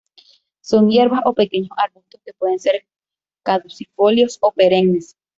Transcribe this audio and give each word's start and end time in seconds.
Son 0.61 0.89
hierbas 0.89 1.21
o 1.25 1.35
pequeños 1.35 1.69
arbustos 1.77 2.19
que 2.25 2.33
pueden 2.33 2.57
ser 2.57 2.87
caducifolios 3.43 4.39
o 4.41 4.51
perennes. 4.51 5.15